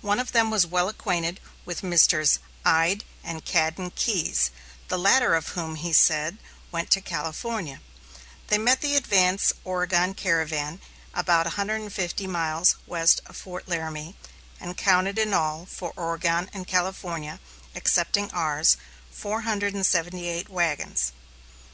One 0.00 0.18
of 0.18 0.32
them 0.32 0.50
was 0.50 0.64
well 0.66 0.88
acquainted 0.88 1.40
with 1.66 1.82
Messrs. 1.82 2.38
Ide 2.64 3.04
and 3.22 3.44
Cadden 3.44 3.90
Keyes, 3.94 4.50
the 4.88 4.98
latter 4.98 5.34
of 5.34 5.48
whom, 5.48 5.74
he 5.74 5.92
says, 5.92 6.32
went 6.72 6.90
to 6.92 7.02
California. 7.02 7.82
They 8.46 8.56
met 8.56 8.80
the 8.80 8.96
advance 8.96 9.52
Oregon 9.64 10.14
caravan 10.14 10.80
about 11.12 11.44
150 11.44 12.26
miles 12.26 12.76
west 12.86 13.20
of 13.26 13.36
Fort 13.36 13.68
Laramie, 13.68 14.16
and 14.58 14.74
counted 14.74 15.18
in 15.18 15.34
all, 15.34 15.66
for 15.66 15.92
Oregon 15.96 16.48
and 16.54 16.66
California 16.66 17.38
(excepting 17.74 18.30
ours), 18.30 18.78
478 19.12 20.48
wagons. 20.48 21.12